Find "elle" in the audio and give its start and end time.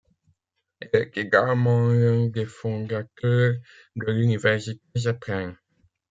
0.79-0.89